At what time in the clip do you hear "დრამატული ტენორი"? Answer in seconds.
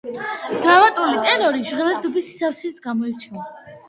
0.61-1.61